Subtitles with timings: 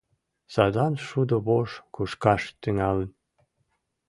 [0.53, 3.09] Садлан шудо вож кушкаш тӱҥалын.